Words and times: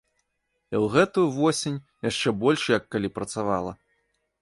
І 0.73 0.77
ў 0.83 0.85
гэтую 0.95 1.27
восень 1.37 1.77
яшчэ 2.09 2.35
больш 2.47 2.63
як 2.77 2.83
калі 2.97 3.15
працавала! 3.19 3.81